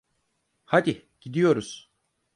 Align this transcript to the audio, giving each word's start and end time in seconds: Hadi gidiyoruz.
Hadi 0.65 1.05
gidiyoruz. 1.21 1.91